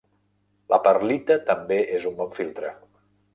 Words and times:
La 0.71 0.79
perlita 0.87 1.37
també 1.51 1.79
és 1.99 2.09
un 2.13 2.17
bon 2.23 2.33
filtre. 2.39 2.73